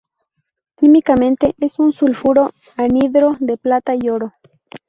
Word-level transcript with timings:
Químicamente 0.77 1.53
es 1.59 1.77
un 1.77 1.93
sulfuro 1.93 2.49
anhidro 2.75 3.37
de 3.39 3.57
plata 3.57 3.93
y 3.95 4.09
oro. 4.09 4.33